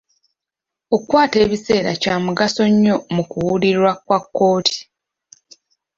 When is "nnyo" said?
2.71-2.95